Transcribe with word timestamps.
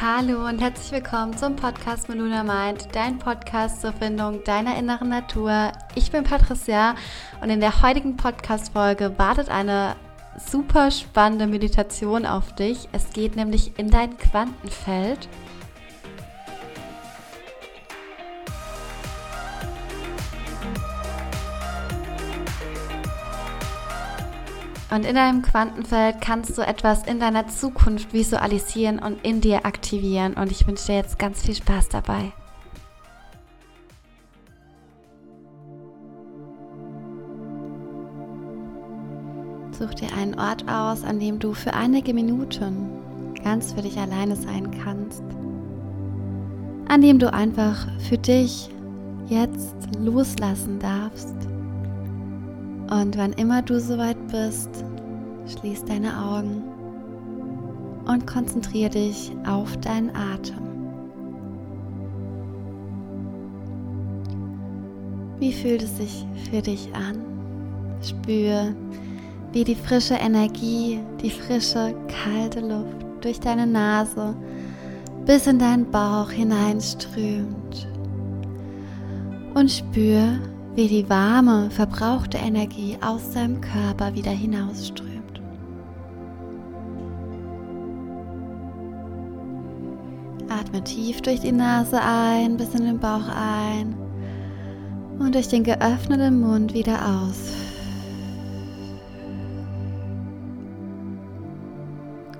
Hallo 0.00 0.46
und 0.46 0.62
herzlich 0.62 0.92
willkommen 0.92 1.36
zum 1.36 1.56
Podcast 1.56 2.08
Meluna 2.08 2.42
Mind, 2.42 2.88
dein 2.92 3.18
Podcast 3.18 3.82
zur 3.82 3.92
Findung 3.92 4.42
deiner 4.44 4.78
inneren 4.78 5.10
Natur. 5.10 5.72
Ich 5.94 6.10
bin 6.10 6.24
Patricia 6.24 6.94
und 7.42 7.50
in 7.50 7.60
der 7.60 7.82
heutigen 7.82 8.16
Podcast-Folge 8.16 9.18
wartet 9.18 9.50
eine 9.50 9.96
super 10.38 10.90
spannende 10.90 11.46
Meditation 11.46 12.24
auf 12.24 12.54
dich. 12.54 12.88
Es 12.92 13.12
geht 13.12 13.36
nämlich 13.36 13.78
in 13.78 13.90
dein 13.90 14.16
Quantenfeld 14.16 15.28
Und 24.90 25.06
in 25.06 25.14
deinem 25.14 25.42
Quantenfeld 25.42 26.20
kannst 26.20 26.58
du 26.58 26.62
etwas 26.62 27.06
in 27.06 27.20
deiner 27.20 27.46
Zukunft 27.46 28.12
visualisieren 28.12 28.98
und 28.98 29.24
in 29.24 29.40
dir 29.40 29.64
aktivieren. 29.64 30.34
Und 30.34 30.50
ich 30.50 30.66
wünsche 30.66 30.86
dir 30.86 30.96
jetzt 30.96 31.18
ganz 31.18 31.42
viel 31.42 31.54
Spaß 31.54 31.90
dabei. 31.90 32.32
Such 39.70 39.94
dir 39.94 40.12
einen 40.14 40.38
Ort 40.38 40.68
aus, 40.68 41.04
an 41.04 41.20
dem 41.20 41.38
du 41.38 41.54
für 41.54 41.72
einige 41.72 42.12
Minuten 42.12 42.90
ganz 43.44 43.72
für 43.72 43.82
dich 43.82 43.96
alleine 43.96 44.34
sein 44.34 44.70
kannst. 44.82 45.22
An 46.88 47.00
dem 47.00 47.20
du 47.20 47.32
einfach 47.32 47.86
für 48.00 48.18
dich 48.18 48.68
jetzt 49.28 49.76
loslassen 49.96 50.80
darfst 50.80 51.36
und 52.90 53.16
wann 53.16 53.32
immer 53.34 53.62
du 53.62 53.80
soweit 53.80 54.16
bist, 54.28 54.84
schließ 55.46 55.84
deine 55.84 56.16
Augen 56.16 56.62
und 58.06 58.26
konzentriere 58.26 58.90
dich 58.90 59.32
auf 59.46 59.76
deinen 59.78 60.10
Atem. 60.10 60.70
Wie 65.38 65.52
fühlt 65.52 65.82
es 65.82 65.96
sich 65.96 66.26
für 66.50 66.60
dich 66.60 66.90
an? 66.94 67.24
Spür, 68.02 68.74
wie 69.52 69.64
die 69.64 69.74
frische 69.74 70.14
Energie, 70.14 71.00
die 71.22 71.30
frische, 71.30 71.94
kalte 72.24 72.60
Luft 72.60 73.06
durch 73.20 73.40
deine 73.40 73.66
Nase 73.66 74.34
bis 75.26 75.46
in 75.46 75.58
deinen 75.58 75.90
Bauch 75.90 76.30
hineinströmt. 76.30 77.86
Und 79.54 79.70
spür, 79.70 80.38
wie 80.74 80.88
die 80.88 81.08
warme, 81.08 81.70
verbrauchte 81.70 82.38
Energie 82.38 82.96
aus 83.00 83.32
deinem 83.32 83.60
Körper 83.60 84.14
wieder 84.14 84.30
hinausströmt. 84.30 85.42
Atme 90.48 90.82
tief 90.84 91.20
durch 91.22 91.40
die 91.40 91.52
Nase 91.52 92.00
ein, 92.00 92.56
bis 92.56 92.74
in 92.74 92.84
den 92.84 92.98
Bauch 92.98 93.28
ein 93.28 93.96
und 95.18 95.34
durch 95.34 95.48
den 95.48 95.64
geöffneten 95.64 96.40
Mund 96.40 96.72
wieder 96.72 96.98
aus. 97.06 97.52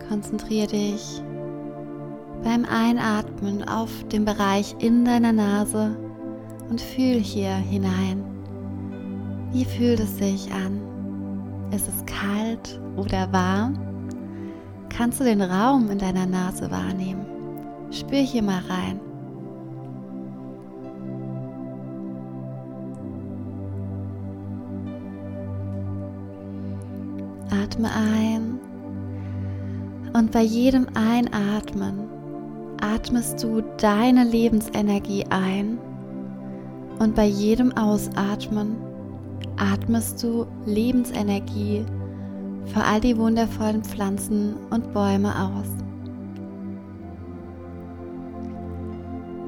Konzentriere 0.08 0.68
dich 0.68 1.22
beim 2.42 2.64
Einatmen 2.64 3.68
auf 3.68 3.90
den 4.08 4.24
Bereich 4.24 4.74
in 4.80 5.04
deiner 5.04 5.32
Nase 5.32 5.96
und 6.70 6.80
fühl 6.80 7.18
hier 7.18 7.54
hinein. 7.54 8.24
Wie 9.52 9.64
fühlt 9.64 9.98
es 9.98 10.16
sich 10.16 10.50
an? 10.52 10.80
Ist 11.72 11.88
es 11.88 12.04
kalt 12.06 12.80
oder 12.96 13.30
warm? 13.32 13.78
Kannst 14.88 15.20
du 15.20 15.24
den 15.24 15.42
Raum 15.42 15.90
in 15.90 15.98
deiner 15.98 16.26
Nase 16.26 16.70
wahrnehmen? 16.70 17.26
Spür 17.90 18.20
hier 18.20 18.42
mal 18.42 18.62
rein. 18.68 19.00
Atme 27.50 27.88
ein 27.92 28.60
und 30.12 30.30
bei 30.30 30.42
jedem 30.42 30.86
Einatmen 30.94 32.08
atmest 32.80 33.42
du 33.42 33.62
deine 33.78 34.24
Lebensenergie 34.24 35.24
ein 35.30 35.78
und 37.00 37.16
bei 37.16 37.24
jedem 37.24 37.72
Ausatmen 37.76 38.76
atmest 39.56 40.22
du 40.22 40.46
Lebensenergie 40.66 41.84
für 42.66 42.84
all 42.84 43.00
die 43.00 43.16
wundervollen 43.16 43.82
Pflanzen 43.82 44.54
und 44.68 44.92
Bäume 44.92 45.34
aus. 45.34 45.66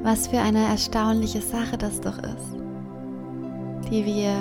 Was 0.02 0.26
für 0.26 0.38
eine 0.38 0.64
erstaunliche 0.64 1.42
Sache 1.42 1.76
das 1.78 2.00
doch 2.00 2.18
ist, 2.18 2.56
die 3.90 4.04
wir 4.04 4.34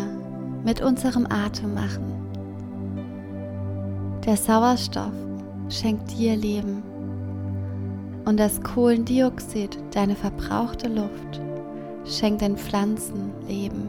mit 0.63 0.81
unserem 0.81 1.27
Atem 1.27 1.73
machen. 1.73 2.05
Der 4.25 4.37
Sauerstoff 4.37 5.13
schenkt 5.69 6.17
dir 6.17 6.35
Leben 6.37 6.81
und 8.23 8.39
das 8.39 8.61
Kohlendioxid, 8.63 9.77
deine 9.91 10.15
verbrauchte 10.15 10.87
Luft, 10.87 11.41
Schenk 12.05 12.39
den 12.39 12.57
Pflanzen 12.57 13.31
Leben. 13.47 13.87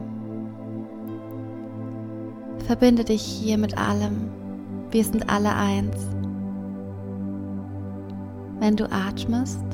Verbinde 2.66 3.04
dich 3.04 3.22
hier 3.22 3.58
mit 3.58 3.76
allem. 3.76 4.30
Wir 4.90 5.04
sind 5.04 5.28
alle 5.30 5.54
eins. 5.54 5.96
Wenn 8.58 8.76
du 8.76 8.90
atmest, 8.92 9.64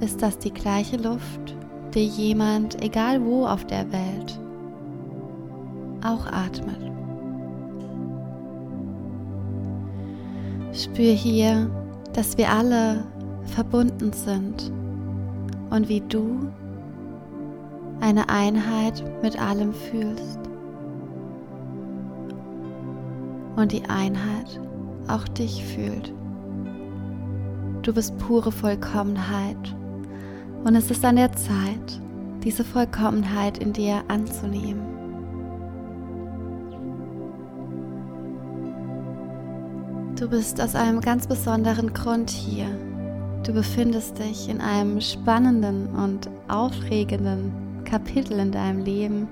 ist 0.00 0.22
das 0.22 0.38
die 0.38 0.52
gleiche 0.52 0.96
Luft, 0.98 1.56
die 1.94 2.06
jemand, 2.06 2.82
egal 2.82 3.24
wo 3.24 3.46
auf 3.46 3.64
der 3.66 3.90
Welt, 3.90 4.38
auch 6.04 6.26
atmet. 6.26 6.92
Spür 10.72 11.12
hier, 11.12 11.70
dass 12.12 12.36
wir 12.36 12.50
alle 12.50 13.04
verbunden 13.46 14.12
sind 14.12 14.72
und 15.70 15.88
wie 15.88 16.00
du 16.00 16.48
eine 18.04 18.28
Einheit 18.28 19.02
mit 19.22 19.40
allem 19.40 19.72
fühlst. 19.72 20.38
Und 23.56 23.72
die 23.72 23.88
Einheit 23.88 24.60
auch 25.08 25.26
dich 25.28 25.64
fühlt. 25.64 26.12
Du 27.80 27.94
bist 27.94 28.18
pure 28.18 28.52
Vollkommenheit. 28.52 29.74
Und 30.64 30.74
es 30.74 30.90
ist 30.90 31.02
an 31.04 31.16
der 31.16 31.32
Zeit, 31.32 32.00
diese 32.42 32.62
Vollkommenheit 32.62 33.56
in 33.56 33.72
dir 33.72 34.02
anzunehmen. 34.08 34.82
Du 40.18 40.28
bist 40.28 40.60
aus 40.60 40.74
einem 40.74 41.00
ganz 41.00 41.26
besonderen 41.26 41.94
Grund 41.94 42.28
hier. 42.28 42.66
Du 43.44 43.54
befindest 43.54 44.18
dich 44.18 44.50
in 44.50 44.60
einem 44.60 45.00
spannenden 45.00 45.88
und 45.94 46.28
aufregenden 46.48 47.63
Kapitel 47.84 48.38
in 48.38 48.50
deinem 48.50 48.84
Leben. 48.84 49.28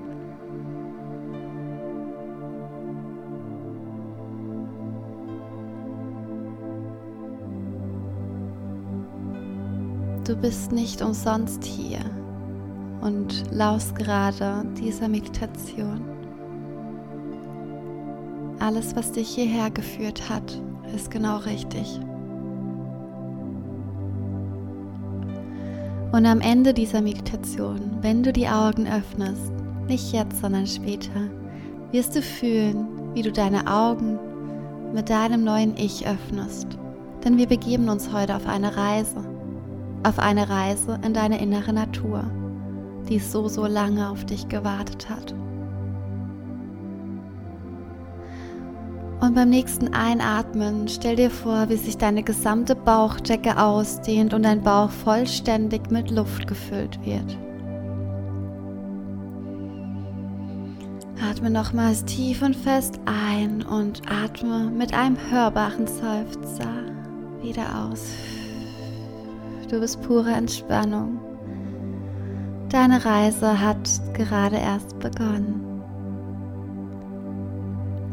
Du 10.24 10.36
bist 10.36 10.70
nicht 10.70 11.02
umsonst 11.02 11.64
hier 11.64 11.98
und 13.00 13.44
laust 13.50 13.96
gerade 13.96 14.64
dieser 14.80 15.08
Meditation. 15.08 16.00
Alles, 18.60 18.94
was 18.94 19.10
dich 19.10 19.28
hierher 19.28 19.70
geführt 19.70 20.30
hat, 20.30 20.62
ist 20.94 21.10
genau 21.10 21.38
richtig. 21.38 21.98
Und 26.12 26.26
am 26.26 26.42
Ende 26.42 26.74
dieser 26.74 27.00
Meditation, 27.00 27.80
wenn 28.02 28.22
du 28.22 28.34
die 28.34 28.46
Augen 28.46 28.86
öffnest, 28.86 29.50
nicht 29.88 30.12
jetzt, 30.12 30.42
sondern 30.42 30.66
später, 30.66 31.30
wirst 31.90 32.14
du 32.14 32.20
fühlen, 32.20 32.86
wie 33.14 33.22
du 33.22 33.32
deine 33.32 33.66
Augen 33.66 34.18
mit 34.92 35.08
deinem 35.08 35.42
neuen 35.42 35.74
Ich 35.78 36.06
öffnest. 36.06 36.66
Denn 37.24 37.38
wir 37.38 37.46
begeben 37.46 37.88
uns 37.88 38.12
heute 38.12 38.36
auf 38.36 38.46
eine 38.46 38.76
Reise, 38.76 39.24
auf 40.02 40.18
eine 40.18 40.50
Reise 40.50 41.00
in 41.02 41.14
deine 41.14 41.40
innere 41.40 41.72
Natur, 41.72 42.24
die 43.08 43.18
so, 43.18 43.48
so 43.48 43.64
lange 43.64 44.10
auf 44.10 44.26
dich 44.26 44.48
gewartet 44.48 45.08
hat. 45.08 45.34
Und 49.32 49.36
beim 49.36 49.48
nächsten 49.48 49.94
Einatmen 49.94 50.88
stell 50.88 51.16
dir 51.16 51.30
vor, 51.30 51.70
wie 51.70 51.76
sich 51.76 51.96
deine 51.96 52.22
gesamte 52.22 52.76
Bauchdecke 52.76 53.56
ausdehnt 53.56 54.34
und 54.34 54.42
dein 54.42 54.62
Bauch 54.62 54.90
vollständig 54.90 55.90
mit 55.90 56.10
Luft 56.10 56.46
gefüllt 56.46 57.02
wird. 57.02 57.38
Atme 61.26 61.48
nochmals 61.48 62.04
tief 62.04 62.42
und 62.42 62.54
fest 62.54 63.00
ein 63.06 63.62
und 63.62 64.02
atme 64.06 64.70
mit 64.70 64.92
einem 64.92 65.16
hörbaren 65.30 65.86
Seufzer 65.86 66.70
wieder 67.40 67.88
aus. 67.88 68.10
Du 69.70 69.80
bist 69.80 70.02
pure 70.02 70.32
Entspannung. 70.32 71.18
Deine 72.68 73.02
Reise 73.02 73.58
hat 73.58 73.88
gerade 74.12 74.56
erst 74.56 74.98
begonnen. 74.98 75.71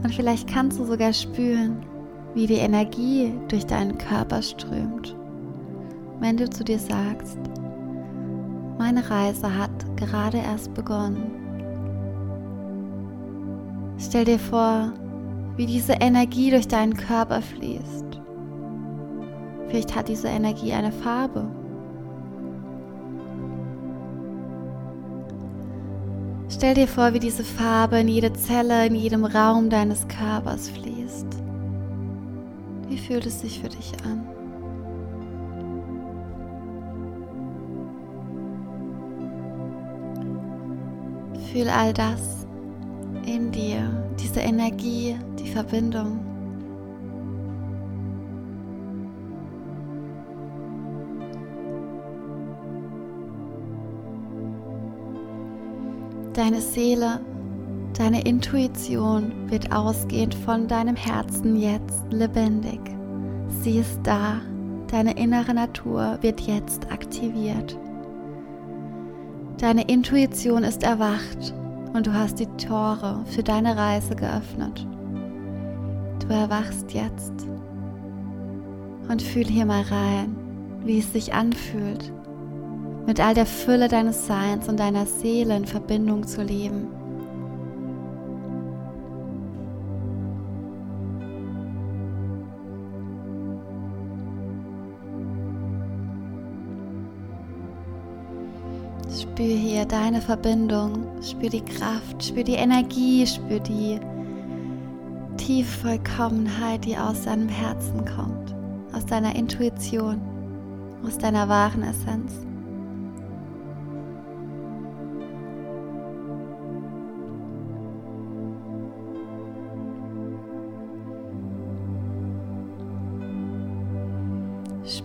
Und 0.04 0.14
vielleicht 0.14 0.48
kannst 0.48 0.80
du 0.80 0.86
sogar 0.86 1.14
spüren, 1.14 1.86
wie 2.34 2.48
die 2.48 2.56
Energie 2.56 3.34
durch 3.48 3.66
deinen 3.66 3.98
Körper 3.98 4.42
strömt, 4.42 5.16
wenn 6.20 6.38
du 6.38 6.50
zu 6.50 6.64
dir 6.64 6.80
sagst, 6.80 7.40
meine 8.78 9.10
Reise 9.10 9.58
hat 9.58 9.98
gerade 9.98 10.38
erst 10.38 10.74
begonnen. 10.74 11.32
Stell 13.98 14.24
dir 14.24 14.40
vor, 14.40 14.94
wie 15.58 15.66
diese 15.66 15.94
Energie 15.94 16.52
durch 16.52 16.70
deinen 16.70 16.94
Körper 16.94 17.42
fließt. 17.42 18.06
Vielleicht 19.68 19.94
hat 19.96 20.08
diese 20.08 20.30
Energie 20.30 20.72
eine 20.72 20.94
Farbe. 20.94 21.46
Stell 26.52 26.74
dir 26.74 26.88
vor, 26.88 27.14
wie 27.14 27.20
diese 27.20 27.44
Farbe 27.44 28.00
in 28.00 28.08
jede 28.08 28.34
Zelle, 28.34 28.88
in 28.88 28.96
jedem 28.96 29.24
Raum 29.24 29.70
deines 29.70 30.08
Körpers 30.08 30.70
fließt. 30.70 31.28
Wie 32.88 32.98
fühlt 32.98 33.28
es 33.28 33.42
sich 33.42 33.60
für 33.60 33.70
dich 33.70 33.94
an? 34.04 34.28
Fühl 41.52 41.70
all 41.70 41.94
das 41.94 42.48
in 43.26 43.52
dir, 43.52 44.12
diese 44.20 44.40
Energie, 44.40 45.16
die 45.40 45.50
Verbindung. 45.50 46.20
Deine 56.34 56.62
Seele, 56.62 57.20
deine 57.98 58.22
Intuition 58.22 59.50
wird 59.50 59.72
ausgehend 59.72 60.36
von 60.36 60.68
deinem 60.68 60.96
Herzen 60.96 61.56
jetzt 61.56 62.04
lebendig. 62.12 62.80
Sie 63.62 63.80
ist 63.80 64.00
da, 64.04 64.40
deine 64.92 65.18
innere 65.18 65.54
Natur 65.54 66.20
wird 66.22 66.42
jetzt 66.42 66.92
aktiviert. 66.92 67.78
Deine 69.58 69.82
Intuition 69.90 70.64
ist 70.64 70.84
erwacht 70.84 71.54
und 71.94 72.06
du 72.06 72.14
hast 72.14 72.40
die 72.40 72.46
Tore 72.58 73.24
für 73.26 73.44
deine 73.44 73.76
Reise 73.76 74.16
geöffnet. 74.16 74.88
Du 76.20 76.34
erwachst 76.34 76.94
jetzt 76.94 77.34
und 79.10 79.22
fühl 79.22 79.46
hier 79.46 79.66
mal 79.66 79.82
rein, 79.82 80.36
wie 80.86 81.00
es 81.00 81.12
sich 81.12 81.34
anfühlt, 81.34 82.14
mit 83.10 83.20
all 83.20 83.34
der 83.34 83.48
Fülle 83.48 83.88
deines 83.88 84.28
Seins 84.28 84.70
und 84.70 84.80
deiner 84.80 85.08
Seele 85.08 85.58
in 85.58 85.66
Verbindung 85.66 86.28
zu 86.28 86.44
leben. 86.44 86.90
Spür 99.20 99.56
hier 99.56 99.86
deine 99.86 100.22
Verbindung, 100.22 101.08
spür 101.24 101.50
die 101.50 101.66
Kraft, 101.66 102.24
spür 102.24 102.44
die 102.44 102.54
Energie, 102.54 103.26
spür 103.26 103.60
die 103.60 104.00
tiefe 105.38 105.80
Vollkommenheit, 105.80 106.86
die 106.86 106.96
aus 106.96 107.24
deinem 107.24 107.50
Herzen 107.50 108.06
kommt, 108.06 108.56
aus 108.94 109.08
deiner 109.08 109.36
Intuition, 109.36 110.22
aus 111.04 111.18
deiner 111.18 111.50
wahren 111.50 111.82
Essenz. 111.82 112.46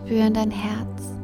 Spür 0.05 0.27
in 0.27 0.35
dein 0.35 0.51
Herz 0.51 1.15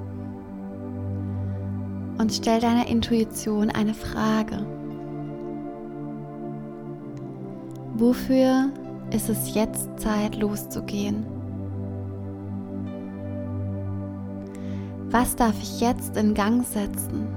und 2.17 2.33
stell 2.33 2.61
deiner 2.61 2.89
Intuition 2.89 3.69
eine 3.69 3.93
Frage. 3.93 4.65
Wofür 7.95 8.71
ist 9.11 9.29
es 9.29 9.55
jetzt 9.55 10.01
Zeit 10.01 10.37
loszugehen? 10.37 11.27
Was 15.11 15.37
darf 15.37 15.61
ich 15.61 15.81
jetzt 15.83 16.17
in 16.17 16.33
Gang 16.33 16.65
setzen? 16.65 17.29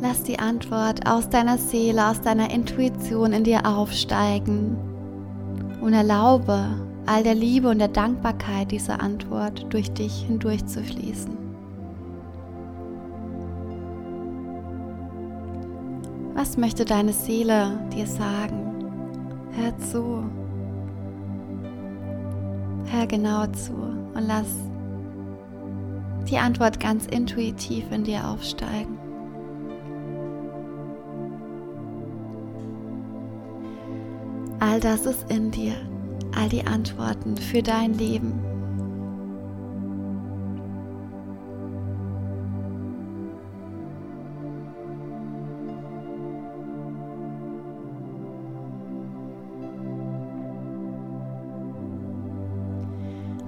Lass 0.00 0.22
die 0.22 0.38
Antwort 0.38 1.08
aus 1.08 1.28
deiner 1.28 1.58
Seele, 1.58 2.06
aus 2.06 2.20
deiner 2.20 2.52
Intuition 2.52 3.32
in 3.32 3.42
dir 3.42 3.66
aufsteigen 3.66 4.87
und 5.80 5.92
erlaube 5.92 6.66
all 7.06 7.22
der 7.22 7.34
Liebe 7.34 7.68
und 7.68 7.78
der 7.78 7.88
Dankbarkeit 7.88 8.70
dieser 8.70 9.00
Antwort 9.00 9.66
durch 9.70 9.90
dich 9.92 10.24
hindurch 10.26 10.66
zu 10.66 10.82
fließen. 10.82 11.36
Was 16.34 16.56
möchte 16.56 16.84
deine 16.84 17.12
Seele 17.12 17.78
dir 17.92 18.06
sagen? 18.06 18.68
Hör 19.52 19.76
zu. 19.78 20.22
Hör 22.90 23.06
genau 23.06 23.46
zu 23.46 23.72
und 23.72 24.26
lass 24.26 24.54
die 26.30 26.38
Antwort 26.38 26.78
ganz 26.78 27.06
intuitiv 27.06 27.90
in 27.90 28.04
dir 28.04 28.28
aufsteigen. 28.28 28.97
All 34.60 34.80
das 34.80 35.06
ist 35.06 35.30
in 35.30 35.50
dir 35.50 35.74
all 36.38 36.48
die 36.48 36.66
Antworten 36.66 37.36
für 37.36 37.62
dein 37.62 37.94
Leben. 37.94 38.32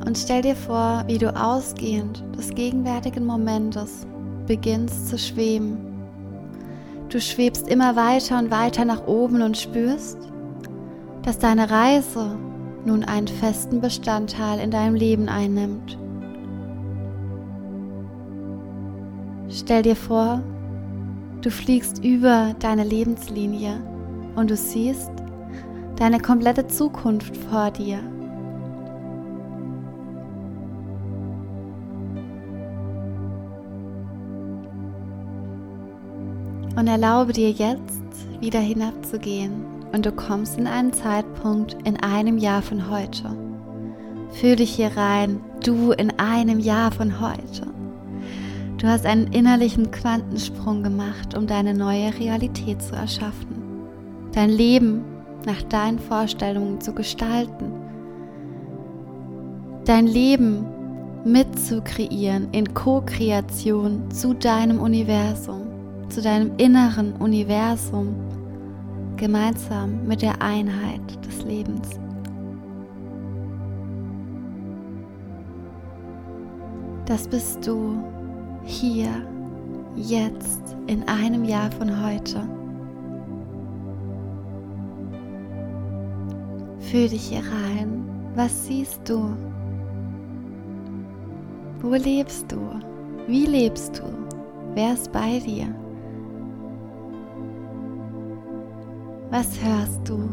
Und 0.04 0.18
stell 0.18 0.42
dir 0.42 0.56
vor, 0.56 1.04
wie 1.06 1.18
du 1.18 1.32
ausgehend 1.36 2.24
des 2.36 2.50
gegenwärtigen 2.50 3.24
Momentes 3.24 4.06
beginnst 4.46 5.08
zu 5.08 5.16
schweben. 5.16 5.78
Du 7.10 7.20
schwebst 7.20 7.68
immer 7.68 7.94
weiter 7.94 8.38
und 8.38 8.50
weiter 8.50 8.84
nach 8.84 9.06
oben 9.06 9.42
und 9.42 9.56
spürst, 9.56 10.29
dass 11.30 11.38
deine 11.38 11.70
Reise 11.70 12.36
nun 12.84 13.04
einen 13.04 13.28
festen 13.28 13.80
Bestandteil 13.80 14.58
in 14.58 14.72
deinem 14.72 14.96
Leben 14.96 15.28
einnimmt. 15.28 15.96
Stell 19.48 19.82
dir 19.82 19.94
vor, 19.94 20.42
du 21.40 21.48
fliegst 21.52 22.04
über 22.04 22.56
deine 22.58 22.82
Lebenslinie 22.82 23.80
und 24.34 24.50
du 24.50 24.56
siehst 24.56 25.12
deine 25.94 26.18
komplette 26.18 26.66
Zukunft 26.66 27.36
vor 27.36 27.70
dir. 27.70 28.00
Und 36.74 36.88
erlaube 36.88 37.32
dir 37.32 37.52
jetzt 37.52 38.02
wieder 38.40 38.58
hinabzugehen 38.58 39.79
und 39.92 40.06
du 40.06 40.12
kommst 40.12 40.58
in 40.58 40.66
einen 40.66 40.92
Zeitpunkt 40.92 41.76
in 41.84 41.96
einem 42.02 42.38
Jahr 42.38 42.62
von 42.62 42.90
heute. 42.90 43.36
Fühl 44.30 44.56
dich 44.56 44.70
hier 44.70 44.96
rein, 44.96 45.40
du 45.64 45.92
in 45.92 46.18
einem 46.18 46.60
Jahr 46.60 46.92
von 46.92 47.20
heute. 47.20 47.66
Du 48.78 48.86
hast 48.86 49.04
einen 49.04 49.26
innerlichen 49.32 49.90
Quantensprung 49.90 50.82
gemacht, 50.82 51.36
um 51.36 51.46
deine 51.46 51.74
neue 51.74 52.18
Realität 52.18 52.80
zu 52.80 52.94
erschaffen, 52.94 53.62
dein 54.32 54.48
Leben 54.48 55.04
nach 55.44 55.62
deinen 55.64 55.98
Vorstellungen 55.98 56.80
zu 56.80 56.94
gestalten, 56.94 57.72
dein 59.84 60.06
Leben 60.06 60.64
mitzukreieren 61.24 62.48
in 62.52 62.72
Co-Kreation 62.72 64.10
zu 64.10 64.32
deinem 64.32 64.80
Universum, 64.80 65.62
zu 66.08 66.22
deinem 66.22 66.52
inneren 66.56 67.12
Universum 67.12 68.14
gemeinsam 69.20 70.06
mit 70.06 70.22
der 70.22 70.40
Einheit 70.40 71.26
des 71.26 71.44
Lebens. 71.44 72.00
Das 77.04 77.28
bist 77.28 77.66
du 77.66 78.02
hier 78.64 79.10
jetzt 79.94 80.74
in 80.86 81.06
einem 81.06 81.44
Jahr 81.44 81.70
von 81.72 82.02
heute. 82.02 82.48
Fühl 86.78 87.08
dich 87.08 87.28
hier 87.28 87.40
rein. 87.40 88.02
Was 88.34 88.66
siehst 88.66 89.06
du? 89.06 89.36
Wo 91.82 91.94
lebst 91.94 92.50
du? 92.50 92.58
Wie 93.26 93.44
lebst 93.44 93.98
du? 93.98 94.04
Wer 94.74 94.94
ist 94.94 95.12
bei 95.12 95.40
dir? 95.40 95.74
Was 99.30 99.62
hörst 99.62 100.08
du? 100.08 100.28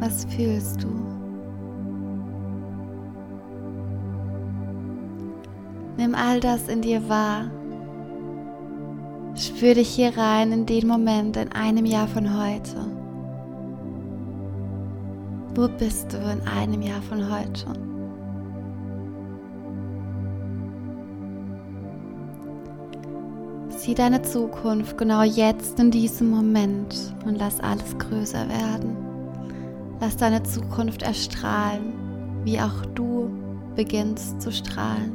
Was 0.00 0.24
fühlst 0.24 0.82
du? 0.82 0.88
Nimm 5.98 6.14
all 6.14 6.40
das 6.40 6.68
in 6.68 6.80
dir 6.80 7.06
wahr. 7.10 7.50
Spür 9.36 9.74
dich 9.74 9.88
hier 9.88 10.16
rein 10.16 10.52
in 10.52 10.64
den 10.64 10.86
Moment 10.86 11.36
in 11.36 11.52
einem 11.52 11.84
Jahr 11.84 12.08
von 12.08 12.38
heute. 12.38 12.76
Wo 15.54 15.68
bist 15.68 16.12
du 16.12 16.16
in 16.16 16.40
einem 16.48 16.80
Jahr 16.80 17.02
von 17.02 17.30
heute? 17.30 17.93
Sieh 23.84 23.94
deine 23.94 24.22
Zukunft 24.22 24.96
genau 24.96 25.22
jetzt 25.24 25.78
in 25.78 25.90
diesem 25.90 26.30
Moment 26.30 27.14
und 27.26 27.36
lass 27.36 27.60
alles 27.60 27.98
größer 27.98 28.48
werden. 28.48 28.96
Lass 30.00 30.16
deine 30.16 30.42
Zukunft 30.42 31.02
erstrahlen, 31.02 31.92
wie 32.44 32.58
auch 32.58 32.86
du 32.94 33.28
beginnst 33.76 34.40
zu 34.40 34.50
strahlen. 34.50 35.12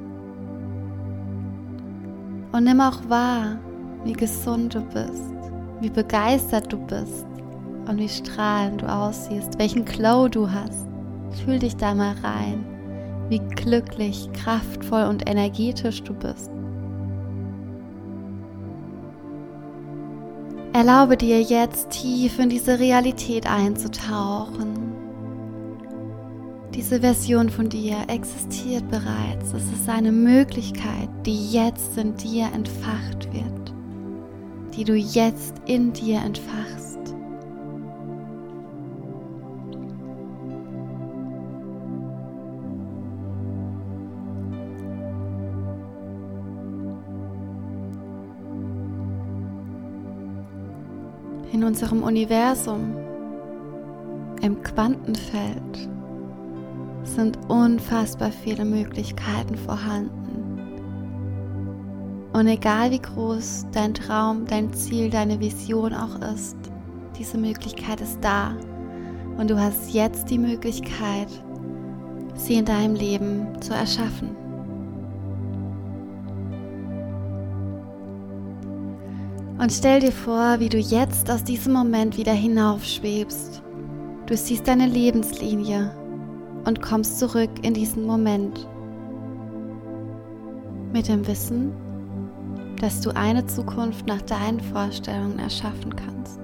Und 2.51 2.65
nimm 2.65 2.79
auch 2.79 3.09
wahr, 3.09 3.57
wie 4.03 4.13
gesund 4.13 4.75
du 4.75 4.81
bist, 4.81 5.33
wie 5.81 5.89
begeistert 5.89 6.71
du 6.71 6.77
bist 6.77 7.25
und 7.87 7.97
wie 7.97 8.07
strahlend 8.07 8.83
du 8.83 8.85
aussiehst, 8.85 9.57
welchen 9.57 9.83
Glow 9.83 10.27
du 10.27 10.47
hast. 10.47 10.87
Fühl 11.43 11.57
dich 11.57 11.75
da 11.75 11.95
mal 11.95 12.13
rein, 12.21 12.63
wie 13.29 13.39
glücklich, 13.39 14.29
kraftvoll 14.33 15.05
und 15.05 15.27
energetisch 15.27 16.03
du 16.03 16.13
bist. 16.13 16.51
Erlaube 20.79 21.17
dir 21.17 21.41
jetzt 21.41 21.89
tief 21.89 22.39
in 22.39 22.47
diese 22.47 22.79
Realität 22.79 23.45
einzutauchen. 23.51 24.93
Diese 26.73 27.01
Version 27.01 27.49
von 27.49 27.67
dir 27.67 27.97
existiert 28.07 28.89
bereits. 28.89 29.51
Es 29.51 29.65
ist 29.73 29.89
eine 29.89 30.13
Möglichkeit, 30.13 31.09
die 31.25 31.51
jetzt 31.51 31.97
in 31.97 32.15
dir 32.15 32.45
entfacht 32.55 33.27
wird, 33.33 33.73
die 34.73 34.85
du 34.85 34.95
jetzt 34.95 35.55
in 35.65 35.91
dir 35.91 36.21
entfachst. 36.21 36.78
In 51.59 51.65
unserem 51.65 52.03
Universum, 52.03 52.95
im 54.41 54.63
Quantenfeld, 54.63 55.89
sind 57.03 57.37
unfassbar 57.49 58.31
viele 58.31 58.63
Möglichkeiten 58.63 59.55
vorhanden. 59.55 60.61
Und 62.31 62.47
egal 62.47 62.91
wie 62.91 63.01
groß 63.01 63.65
dein 63.73 63.93
Traum, 63.93 64.45
dein 64.45 64.71
Ziel, 64.71 65.09
deine 65.09 65.37
Vision 65.41 65.93
auch 65.93 66.21
ist, 66.33 66.55
diese 67.17 67.37
Möglichkeit 67.37 67.99
ist 67.99 68.19
da. 68.21 68.55
Und 69.37 69.49
du 69.49 69.59
hast 69.59 69.93
jetzt 69.93 70.29
die 70.29 70.39
Möglichkeit, 70.39 71.27
sie 72.35 72.55
in 72.55 72.63
deinem 72.63 72.95
Leben 72.95 73.61
zu 73.61 73.73
erschaffen. 73.73 74.29
Und 79.59 79.73
stell 79.73 79.99
dir 79.99 80.13
vor, 80.13 80.61
wie 80.61 80.69
du 80.69 80.77
jetzt 80.77 81.29
aus 81.29 81.43
diesem 81.43 81.73
Moment 81.73 82.17
wieder 82.17 82.31
hinaufschwebst. 82.31 83.61
Du 84.25 84.37
siehst 84.37 84.69
deine 84.69 84.87
Lebenslinie 84.87 85.91
und 86.65 86.81
kommst 86.81 87.19
zurück 87.19 87.49
in 87.61 87.73
diesen 87.73 88.05
Moment. 88.05 88.65
Mit 90.93 91.09
dem 91.09 91.27
Wissen, 91.27 91.73
dass 92.79 93.01
du 93.01 93.13
eine 93.13 93.45
Zukunft 93.47 94.07
nach 94.07 94.21
deinen 94.21 94.61
Vorstellungen 94.61 95.39
erschaffen 95.39 95.93
kannst. 95.93 96.39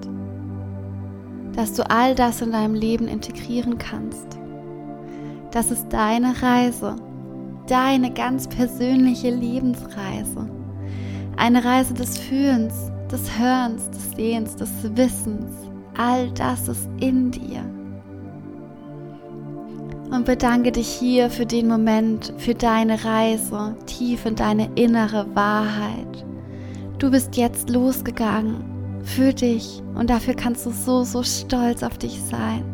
Dass 1.54 1.72
du 1.72 1.88
all 1.88 2.14
das 2.14 2.42
in 2.42 2.52
deinem 2.52 2.74
Leben 2.74 3.08
integrieren 3.08 3.78
kannst. 3.78 4.38
Das 5.52 5.70
ist 5.70 5.88
deine 5.88 6.34
Reise, 6.42 6.96
deine 7.66 8.12
ganz 8.12 8.46
persönliche 8.46 9.30
Lebensreise. 9.30 10.50
Eine 11.38 11.64
Reise 11.64 11.94
des 11.94 12.18
Fühlens, 12.18 12.92
des 13.10 13.38
Hörens, 13.38 13.90
des 13.90 14.10
Sehens, 14.12 14.56
des 14.56 14.70
Wissens. 14.96 15.52
All 15.96 16.30
das 16.32 16.68
ist 16.68 16.88
in 17.00 17.30
dir. 17.30 17.64
Und 20.10 20.24
bedanke 20.24 20.72
dich 20.72 20.88
hier 20.88 21.30
für 21.30 21.46
den 21.46 21.68
Moment, 21.68 22.32
für 22.38 22.54
deine 22.54 23.04
Reise, 23.04 23.76
tief 23.86 24.24
in 24.24 24.36
deine 24.36 24.70
innere 24.74 25.26
Wahrheit. 25.34 26.24
Du 26.98 27.10
bist 27.10 27.36
jetzt 27.36 27.70
losgegangen 27.70 28.64
für 29.02 29.32
dich 29.32 29.82
und 29.94 30.10
dafür 30.10 30.34
kannst 30.34 30.66
du 30.66 30.70
so, 30.70 31.02
so 31.02 31.22
stolz 31.22 31.82
auf 31.82 31.98
dich 31.98 32.20
sein. 32.22 32.64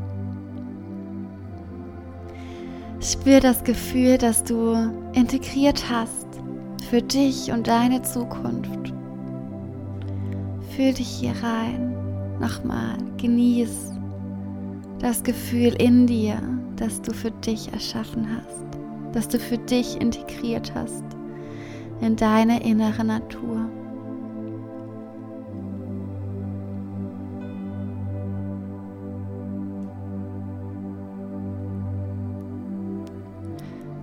Spür 3.00 3.40
das 3.40 3.64
Gefühl, 3.64 4.18
das 4.18 4.44
du 4.44 4.74
integriert 5.12 5.84
hast 5.90 6.28
für 6.88 7.02
dich 7.02 7.50
und 7.50 7.66
deine 7.66 8.02
Zukunft. 8.02 8.91
Fühl 10.76 10.94
dich 10.94 11.08
hier 11.08 11.34
rein. 11.42 11.94
Nochmal, 12.40 12.96
genieß 13.18 13.92
das 15.00 15.22
Gefühl 15.22 15.74
in 15.78 16.06
dir, 16.06 16.40
das 16.76 17.02
du 17.02 17.12
für 17.12 17.30
dich 17.30 17.70
erschaffen 17.72 18.26
hast, 18.34 18.64
das 19.12 19.28
du 19.28 19.38
für 19.38 19.58
dich 19.58 20.00
integriert 20.00 20.72
hast 20.74 21.04
in 22.00 22.16
deine 22.16 22.62
innere 22.64 23.04
Natur. 23.04 23.68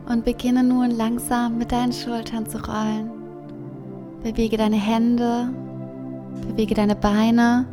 Und 0.07 0.23
beginne 0.23 0.63
nun 0.63 0.91
langsam 0.91 1.57
mit 1.57 1.71
deinen 1.71 1.93
Schultern 1.93 2.45
zu 2.45 2.57
rollen. 2.57 3.09
Bewege 4.23 4.57
deine 4.57 4.77
Hände 4.77 5.49
Bewege 6.47 6.75
deine 6.75 6.95
Beine. 6.95 7.65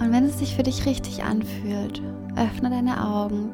Und 0.00 0.12
wenn 0.12 0.24
es 0.24 0.38
sich 0.38 0.54
für 0.54 0.62
dich 0.62 0.86
richtig 0.86 1.24
anfühlt, 1.24 2.02
öffne 2.36 2.70
deine 2.70 3.04
Augen 3.04 3.50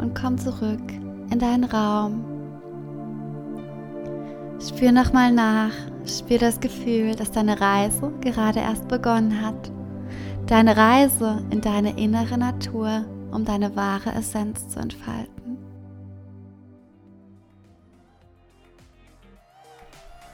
und 0.00 0.14
komm 0.14 0.38
zurück 0.38 0.82
in 1.30 1.38
deinen 1.38 1.64
Raum. 1.64 2.24
Spür 4.60 4.90
nochmal 4.90 5.32
nach, 5.32 5.72
spür 6.04 6.38
das 6.38 6.58
Gefühl, 6.58 7.14
dass 7.14 7.30
deine 7.30 7.60
Reise 7.60 8.12
gerade 8.20 8.60
erst 8.60 8.88
begonnen 8.88 9.40
hat. 9.40 9.70
Deine 10.46 10.76
Reise 10.76 11.42
in 11.50 11.60
deine 11.60 11.96
innere 11.98 12.38
Natur, 12.38 13.04
um 13.30 13.44
deine 13.44 13.76
wahre 13.76 14.12
Essenz 14.14 14.68
zu 14.68 14.80
entfalten. 14.80 15.37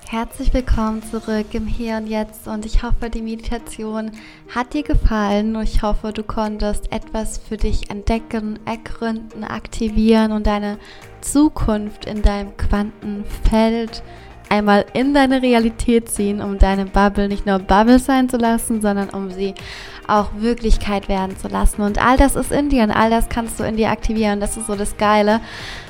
Herzlich 0.07 0.53
willkommen 0.53 1.03
zurück 1.03 1.47
im 1.55 1.67
Hier 1.67 1.97
und 1.97 2.07
Jetzt 2.07 2.47
und 2.47 2.67
ich 2.67 2.83
hoffe, 2.83 3.09
die 3.09 3.23
Meditation 3.23 4.13
hat 4.55 4.75
dir 4.75 4.83
gefallen. 4.83 5.57
Und 5.57 5.63
ich 5.63 5.83
hoffe, 5.83 6.13
du 6.13 6.23
konntest 6.23 6.93
etwas 6.93 7.39
für 7.39 7.57
dich 7.57 7.91
entdecken, 7.91 8.59
ergründen, 8.67 9.45
aktivieren 9.45 10.33
und 10.33 10.47
deine 10.47 10.79
Zukunft 11.23 12.05
in 12.05 12.21
deinem 12.21 12.55
Quantenfeld 12.59 14.03
einmal 14.51 14.85
in 14.93 15.15
deine 15.15 15.43
Realität 15.43 16.11
ziehen, 16.11 16.43
um 16.43 16.59
deine 16.59 16.85
Bubble 16.85 17.29
nicht 17.29 17.47
nur 17.47 17.59
Bubble 17.59 17.99
sein 17.99 18.29
zu 18.29 18.37
lassen, 18.37 18.83
sondern 18.83 19.09
um 19.09 19.31
sie 19.31 19.55
auch 20.09 20.31
Wirklichkeit 20.37 21.09
werden 21.09 21.37
zu 21.37 21.49
lassen. 21.49 21.83
Und 21.83 22.05
all 22.05 22.17
das 22.17 22.37
ist 22.37 22.53
in 22.53 22.69
dir 22.69 22.83
und 22.83 22.91
all 22.91 23.11
das 23.11 23.29
kannst 23.29 23.59
du 23.59 23.65
in 23.65 23.77
dir 23.77 23.91
aktivieren. 23.91 24.41
Das 24.41 24.57
ist 24.57 24.67
so 24.67 24.75
das 24.75 24.97
Geile, 24.97 25.41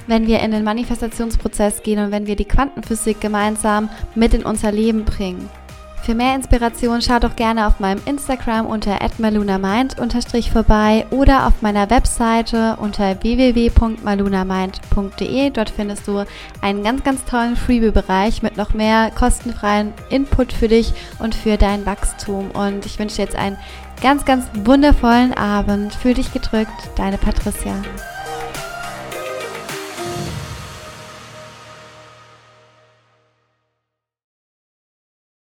wenn 0.06 0.26
wir 0.26 0.40
in 0.40 0.50
den 0.50 0.64
Manifestationsprozess 0.64 1.82
gehen 1.82 2.04
und 2.04 2.10
wenn 2.10 2.26
wir 2.26 2.36
die 2.36 2.44
Quantenphysik 2.44 3.20
gemeinsam 3.20 3.88
mit 4.14 4.34
in 4.34 4.44
unser 4.44 4.72
Leben 4.72 5.04
bringen. 5.04 5.48
Für 6.04 6.14
mehr 6.14 6.34
Inspiration 6.34 7.00
schau 7.00 7.18
doch 7.18 7.34
gerne 7.34 7.66
auf 7.66 7.80
meinem 7.80 8.02
Instagram 8.04 8.66
unter 8.66 8.98
@malunamind 9.16 9.96
vorbei 10.52 11.06
oder 11.10 11.46
auf 11.46 11.62
meiner 11.62 11.88
Webseite 11.88 12.76
unter 12.78 13.22
www.malunamind.de. 13.22 15.48
Dort 15.48 15.70
findest 15.70 16.06
du 16.06 16.26
einen 16.60 16.82
ganz, 16.82 17.04
ganz 17.04 17.24
tollen 17.24 17.56
Freebie-Bereich 17.56 18.42
mit 18.42 18.58
noch 18.58 18.74
mehr 18.74 19.10
kostenfreien 19.12 19.94
Input 20.10 20.52
für 20.52 20.68
dich 20.68 20.92
und 21.20 21.34
für 21.34 21.56
dein 21.56 21.86
Wachstum. 21.86 22.50
Und 22.50 22.84
ich 22.84 22.98
wünsche 22.98 23.16
dir 23.16 23.22
jetzt 23.22 23.36
einen 23.36 23.56
ganz, 24.00 24.24
ganz 24.24 24.46
wundervollen 24.64 25.34
Abend. 25.34 25.94
Fühl 25.94 26.14
dich 26.14 26.32
gedrückt, 26.32 26.90
deine 26.96 27.18
Patricia. 27.18 27.74